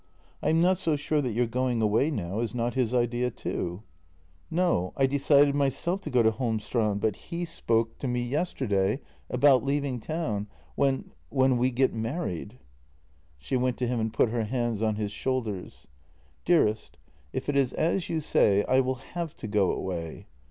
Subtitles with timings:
[0.41, 3.83] I am not so sure that your going away now is not his idea too."
[4.49, 8.07] "No; I decided myself to go to Holmestrand, but he spoke i 64 JENNY to
[8.07, 12.57] me yesterday about leaving town, when— when we got married."
[13.37, 15.87] She went to him and put her hands on his shoulders."
[16.45, 16.97] Dearest—
[17.31, 20.25] if it is as you say, I will have to go away.